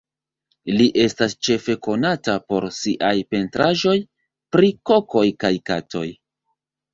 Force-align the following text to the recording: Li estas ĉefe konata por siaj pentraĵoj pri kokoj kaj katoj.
Li 0.77 0.85
estas 1.01 1.35
ĉefe 1.47 1.75
konata 1.87 2.35
por 2.53 2.67
siaj 2.77 3.11
pentraĵoj 3.35 3.95
pri 4.57 4.73
kokoj 4.93 5.25
kaj 5.45 5.53
katoj. 5.73 6.05